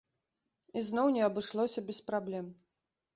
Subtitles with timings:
[0.79, 2.49] І зноў не абышлося без праблем.